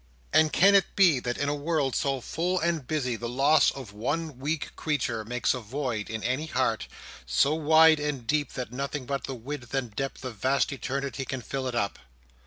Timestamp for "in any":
6.09-6.47